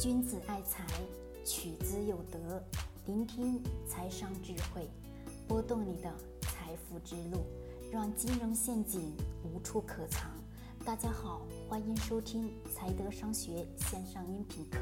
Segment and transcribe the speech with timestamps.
[0.00, 0.84] 君子爱财，
[1.44, 2.60] 取之有德。
[3.06, 4.90] 聆听财商智慧，
[5.46, 7.46] 拨动你的财富之路，
[7.92, 10.28] 让金融陷阱无处可藏。
[10.84, 14.78] 大家好，欢迎收听财德商学线上音频课。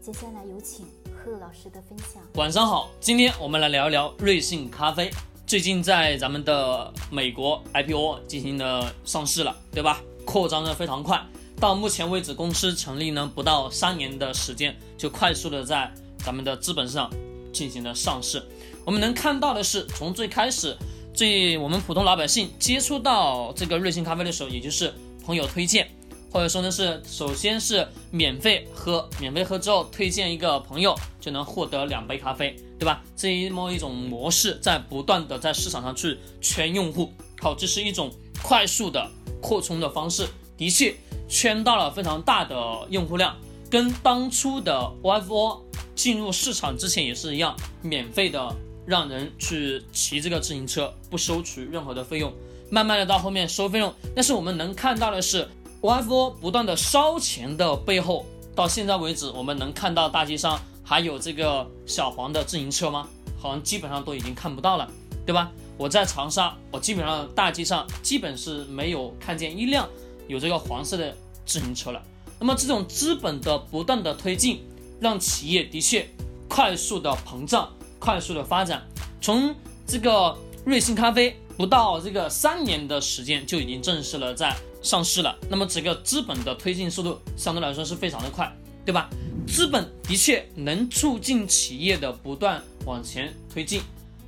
[0.00, 2.20] 接下来有请贺老师的分享。
[2.34, 5.08] 晚上好，今天我们来聊一聊瑞幸咖啡。
[5.46, 10.02] 最近在咱们的美国 IPO 进行了上市了，对吧？
[10.26, 11.24] 扩张的非常快。
[11.62, 15.88] 到目前为止，公司成立呢不到三年的时间，就快速的在
[16.18, 17.08] 咱们的资本市场
[17.52, 18.42] 进行了上市。
[18.84, 20.76] 我们能看到的是，从最开始，
[21.14, 24.92] 最我们普通老百姓接触到这个瑞幸咖啡的时候，也就是
[25.24, 25.88] 朋友推荐，
[26.32, 33.04] 或者说呢是首先是免费喝，免费喝之后推荐一个朋友就能获得两杯咖啡，对吧？
[33.16, 38.10] 这一么一种模式在不断的在市场上去圈用户，好，这是一种
[38.42, 39.08] 快速的
[39.40, 40.26] 扩充的方式，
[40.56, 40.92] 的确。
[41.32, 42.54] 圈到了非常大的
[42.90, 43.34] 用户量，
[43.70, 45.60] 跟当初的 OFO
[45.94, 52.30] 进入市场之前也是一样，免费的让人去骑这个自行车，不收取任何的费用。
[52.68, 55.48] 慢慢的到后面收费用，但是我们能看到的是
[55.80, 63.08] OFO 不断的烧钱的背后，到现在为止，我们能看到大街上还有这个小黄的自行车吗？
[63.40, 64.86] 好像基本上都已经看不到了，
[65.24, 65.50] 对吧？
[65.78, 69.88] 我在长沙，我基本上大街上基本是没有看见一辆。
[70.28, 71.14] 有这个黄色的
[71.44, 72.02] 自行车了，
[72.38, 74.62] 那么这种资本的不断的推进，
[75.00, 76.08] 让企业的确
[76.48, 78.82] 快速的膨胀，快速的发展。
[79.20, 79.54] 从
[79.86, 88.50] 这个瑞幸咖啡不到这个三年的时间就已经正式了在上市了，那么整个资本的推进速度相对来说是非常的快，
[88.84, 89.10] 对吧？
[89.46, 93.82] 资本的确能促进企业的不断往前推进，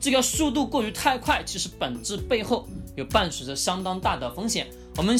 [0.00, 4.68] 这个速度过于太快，其实本质背后有伴随着相当大的风险。
[4.96, 5.18] 我们。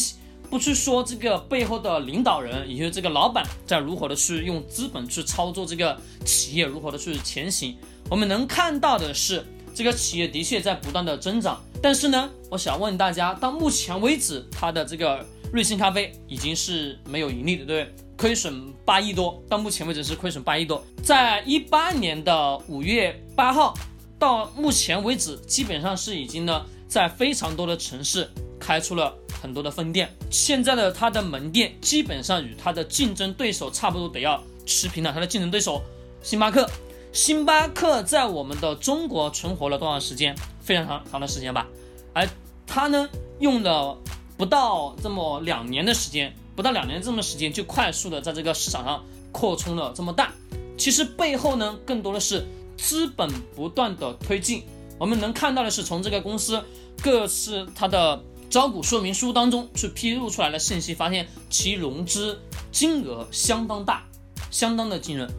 [0.51, 7.77] 不去说这个背后的领导人，也就是这个老板在如何的去用资本去操作这个企业，如何的去前行。
[8.11, 11.63] 我们能看到的是，这个企业的确在不断的增长。
[11.81, 17.95] 但是呢，我想问大家，到目前为止，它的这个瑞幸咖啡已经是没有盈利的，对不对？
[18.17, 20.85] 亏损八亿多，到目前为止是亏损八亿多。
[21.03, 23.73] 在一八年的五月八号，
[24.19, 28.29] 到目前为止，基本上是已经呢，在非常多的城市
[28.61, 29.13] 开出了。
[29.43, 35.15] 很多的分店，现在的它的门店基本上与它的竞争对手差不多，得要持平了。
[35.15, 35.81] 它的竞争对手
[36.23, 36.69] 星巴克，
[37.11, 40.37] 星巴克在我们的中国存活了多长时间？
[40.61, 41.67] 非常长长的时间吧。
[42.13, 42.29] 而
[42.67, 43.97] 它呢，用了
[44.37, 50.35] 不到这么两年的时间，不到两年这么时间就快速的在这个市场上扩充了这么大。
[50.77, 52.47] 其实背后呢，更多的是
[52.77, 54.65] 资本不断的推进。
[54.99, 56.63] 我们能看到的是，从这个公司
[57.01, 58.23] 各次它的。
[58.51, 62.37] 招股说明书当中去披露出来的信息，发现其融资
[62.73, 64.05] 金额相当大，
[64.51, 65.31] 相当的惊人。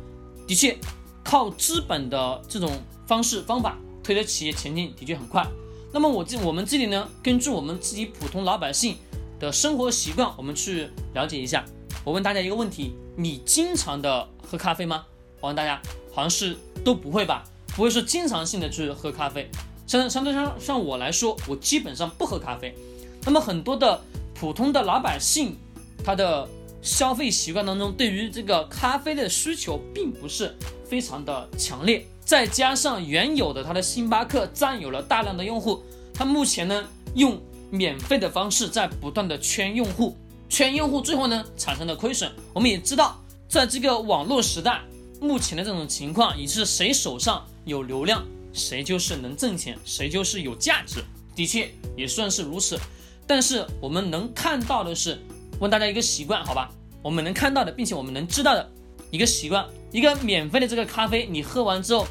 [0.48, 0.78] 的确，
[1.22, 2.72] 靠资本的这种
[3.06, 5.46] 方式方法推着企业前进的确很快。
[5.92, 8.96] 那么我这我们这里呢，根据我们自己普通老百姓
[9.42, 11.66] 的生活习惯，我们去了解一下。
[12.06, 15.06] 我问大家一个问题：你经常的喝咖啡吗？
[15.42, 15.82] 我问大家，
[16.14, 16.56] 好像是
[16.86, 17.44] 都不会吧？
[17.76, 19.52] 不会说经常性的去喝咖啡。
[19.86, 22.74] 相相对上像我来说，我基本上不喝咖啡。
[23.26, 24.02] 那么很多的
[24.34, 25.56] 普通的老百姓，
[26.04, 26.48] 他的
[26.82, 30.56] 消费习惯当中，对于这个咖啡的需求并不是
[30.86, 32.06] 非常的强烈。
[32.24, 35.84] 再加上原有的他的星巴克占有了大量的用户，
[36.14, 36.84] 他目前呢
[37.14, 37.40] 用
[37.70, 40.16] 免费的方式在不断的圈用户，
[40.50, 42.32] 圈用户最后呢产生了亏损。
[42.54, 44.82] 我们也知道，在这个网络时代，
[45.20, 51.04] 目前的这种情况，也是谁手上有流量，谁就是能挣钱，谁就是有价值。
[51.36, 52.80] 的确也算是如此。
[53.34, 55.18] 但是我们能看到的是，
[55.62, 56.70] 问大家一个习惯，好吧？
[57.02, 58.70] 我们能看到的，并且我们能知道的
[59.10, 62.06] 一个习惯，一个免费的这个咖啡，你喝完之后，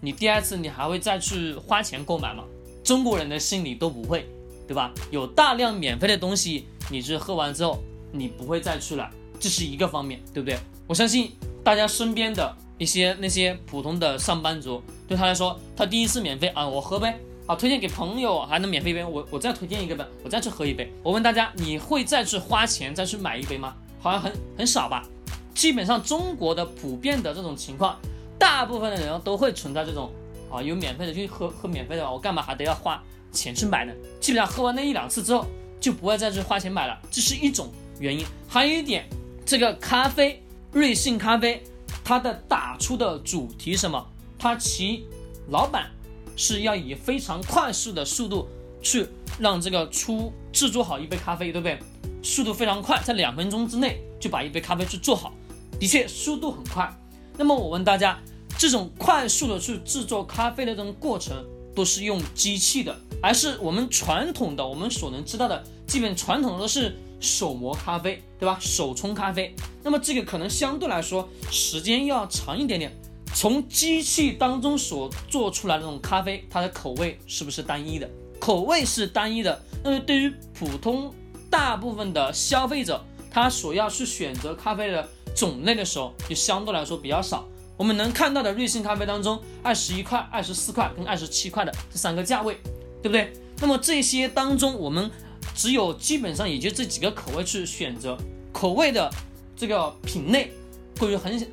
[0.00, 2.42] 你第二次你还会再去花钱购买吗？
[2.82, 4.26] 中国人的心理都不会，
[4.66, 4.92] 对吧？
[5.12, 7.80] 有大量免费的东西，你是喝完之后，
[8.10, 9.08] 你不会再去了，
[9.38, 10.58] 这是一个方面，对不对？
[10.88, 11.30] 我相信
[11.62, 17.16] 大家身边的一些那些普通的上班族，对他来说，他第一次免费啊，我喝呗。
[17.46, 20.90] 好，推荐给朋友还能免费一杯，我我再推荐一个呗，我再去喝一杯。
[21.02, 23.74] 我问大家，你会再去花钱再去买一杯吗？
[24.00, 25.06] 好像很很少吧。
[25.54, 27.98] 基本上中国的普遍的这种情况，
[28.38, 30.10] 大部分的人都会存在这种
[30.50, 33.92] 啊，有免费的就喝喝免费的，我干嘛还得要花钱去买呢？
[34.20, 35.44] 基本上喝完那一两次之后，
[35.78, 37.70] 就不会再去花钱买了，这是一种
[38.00, 38.24] 原因。
[38.48, 39.06] 还有一点，
[39.44, 40.42] 这个咖啡，
[40.72, 41.62] 瑞幸咖啡，
[42.02, 44.02] 它的打出的主题什么？
[44.38, 45.06] 它其
[45.50, 45.90] 老板。
[46.36, 48.48] 是要以非常快速的速度
[48.82, 49.06] 去
[49.38, 51.78] 让这个出制作好一杯咖啡，对不对？
[52.22, 55.32] 速度非常快，在两分钟之内就把一杯咖啡去做好。
[55.78, 56.90] 的确速度很快。
[57.36, 58.18] 那么我问大家，
[58.56, 61.44] 这种快速的去制作咖啡的这种过程，
[61.74, 68.56] 都是用机器的，还是我们传统的我们所能知道的，基本传统的都是手磨咖啡，对吧？
[68.60, 69.54] 手冲咖啡。
[69.82, 72.96] 那么这个可能相对来说时间要长一点点。
[73.34, 78.08] 从机器当中所做出来的这种咖啡，它的口味是不是单一的？
[78.38, 79.60] 口味是单一的。
[79.82, 81.12] 那么对于普通
[81.50, 87.44] 大部分的消费者，他所要去选择咖啡的种类的时候，就相对来说比较少。
[87.76, 92.56] 我们能看到的瑞幸咖啡当中，二十一块、二十四块跟二十七块的这三个价位，
[93.02, 93.32] 对不对？
[93.60, 95.10] 那么这些当中，我们
[95.56, 98.16] 只有基本上也就这几个口味去选择，
[98.52, 99.10] 口味的
[99.56, 100.52] 这个品类
[101.00, 101.44] 会于很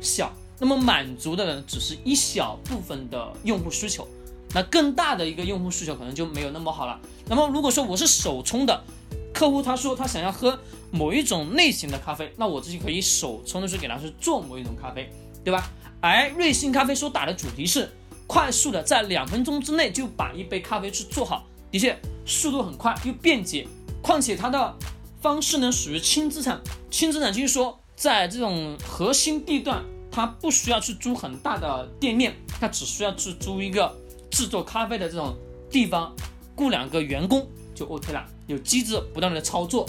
[0.00, 0.32] 小。
[0.58, 4.06] 那么满足的呢，只是一小部分的用户需求，
[4.54, 6.98] 那更大的一个用户需求可能就没有那么好了。
[7.26, 8.84] 那么如果说我是手冲的
[9.32, 10.58] 客户，他说他想要喝
[10.92, 15.10] 某一种类型的咖啡，那我自己可以手冲的去给他去做某一种咖啡，
[15.42, 15.70] 对吧？
[16.00, 17.90] 而瑞幸咖啡所打的主题是
[18.26, 23.66] 快速的，在两分钟之内就把一杯咖啡去做好，的确速度很快又便捷，
[24.00, 24.72] 况且它的
[25.20, 26.60] 方式呢属于轻资产，
[26.90, 29.82] 轻资产就是说在这种核心地段。
[30.14, 33.92] 他不需要去租很大的店面，他只需要去租一个
[34.30, 35.34] 制作咖啡的这种
[35.68, 36.14] 地方，
[36.54, 37.44] 雇两个员工
[37.74, 39.84] 就 OK 了，有机制不断的操作，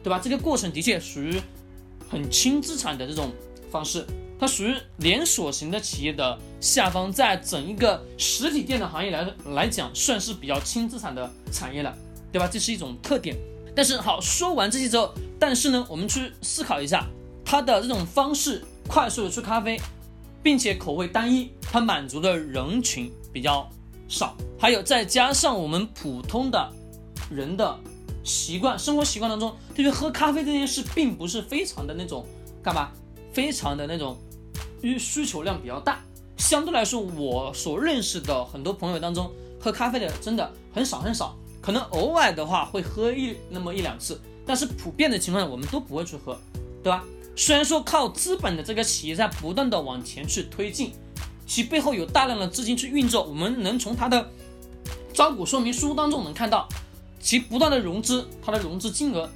[0.00, 0.20] 对吧？
[0.22, 1.40] 这个过程的确属于
[2.08, 3.32] 很轻资产的这种
[3.68, 4.06] 方式，
[4.38, 11.92] 它属于连锁型的企业的下方，在整一个实体店的行业来来讲，算是比较轻资产的产业了，
[12.30, 12.46] 对吧？
[12.46, 13.36] 这是一种特点。
[13.74, 17.08] 但是好，说完这些之后，但是呢，我们去思考一下
[17.44, 18.64] 它的这种方式。
[18.88, 19.80] 快速的出咖啡，
[20.42, 23.68] 并且口味单一，它满足的人群比较
[24.08, 26.72] 少，还有再加上我们普通的
[27.30, 27.78] 人的
[28.22, 32.26] 习惯，生活习惯当中，对于喝咖啡这件事，并不是非常的那种
[32.62, 32.90] 干嘛，
[33.32, 34.16] 非常的那种，
[34.82, 36.00] 需需求量比较大。
[36.36, 39.30] 相对来说，我所认识的很多朋友当中，
[39.60, 46.38] 喝咖啡的真的很少很少，可能偶尔的话会喝一那么一两次，但是普遍的情况下，我们都不会去喝，
[46.82, 47.02] 对吧？
[47.36, 50.92] 虽然说靠资本的这个企业在不断的往前去推进，
[51.46, 54.30] 其背后有大量的资金去运作，我们能从它的
[55.12, 56.68] 招股说明书当中能看到，
[57.20, 59.28] 其不断的融资，它的融资金额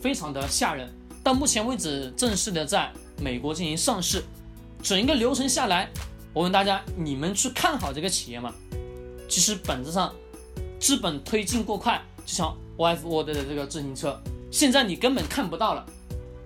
[0.00, 0.90] 非常的吓人。
[1.22, 2.90] 到目前为止，正式的在
[3.20, 4.24] 美国进行上市，
[4.82, 5.90] 整一个流程下来，
[6.32, 8.54] 我问大家，你们去看好这个企业吗？
[9.28, 10.14] 其实本质上，
[10.78, 14.18] 资本推进过快，就像 YFWorld 的这个自行车，
[14.50, 15.84] 现在你根本看不到了。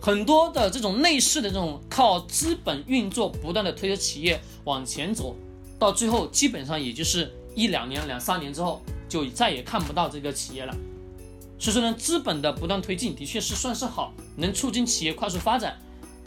[0.00, 5.36] 很多的这种类似的这种靠资本运作不断的推着企业往前走，
[5.78, 10.74] 到最后基本上也就是一两年、两三年之后就再也看不到这个企业了。
[11.58, 15.78] 所以说呢，资本的不断推进的确是算是好，能促进企业快速发展，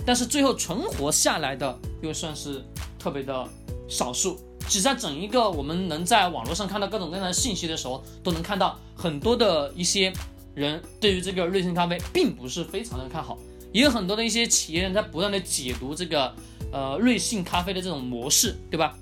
[0.06, 2.64] 但是最后存活下来的又算是
[3.00, 3.48] 特别的
[3.90, 4.38] 少数。
[4.68, 10.14] 其实，在整一个我们能在网络上看到各种各样的信息的时候，都能看到很多的一些
[10.54, 13.36] 人对于这个瑞幸咖啡并不是非常的看好。
[13.74, 16.34] 也有很多的一些企业在不断的解读这个
[16.72, 18.96] 呃瑞幸咖啡的这种模式，对吧？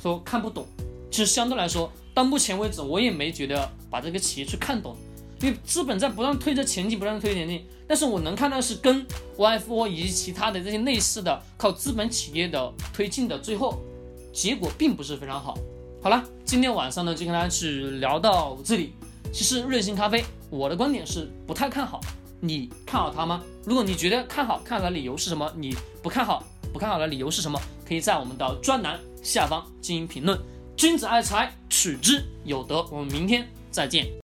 [0.00, 0.66] 说看不懂。
[1.10, 4.96] 其实相对来说，到目前为止，我也没觉得把这个企业去看懂，
[5.40, 7.66] 因为资本在不断推着前进，不断推着前进。
[7.86, 13.82] 但是我能看到是跟 YFO 以及其他的这些类似的靠资本企业的推进的，最后
[14.32, 15.58] 结果并不是非常好。
[16.00, 18.92] 好了，今天晚上呢就跟大家去聊到这里。
[19.32, 22.00] 其实瑞幸咖啡，我的观点是不太看好。
[22.44, 23.40] 你看好它吗？
[23.64, 25.48] 如果你觉得看好，看好的理由是什么？
[25.56, 27.56] 你不看好，不看好的理由是什么？
[27.86, 30.36] 可以在我们的专栏下方进行评论。
[30.76, 32.84] 君子爱财，取之有德。
[32.90, 34.12] 我们明天再见。